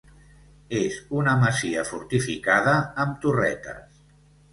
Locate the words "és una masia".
0.77-1.83